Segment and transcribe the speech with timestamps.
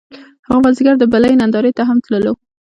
[0.47, 2.33] هغه مازیګر د بلۍ نندارې ته هم تللو